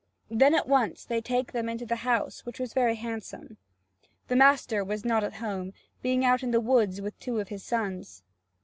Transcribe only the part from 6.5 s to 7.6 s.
woods with two of